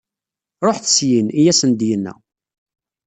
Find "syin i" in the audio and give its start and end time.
0.95-1.39